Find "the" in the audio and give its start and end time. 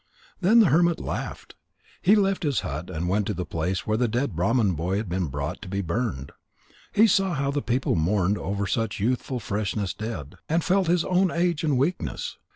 0.61-0.69, 3.35-3.45, 3.97-4.07, 7.51-7.61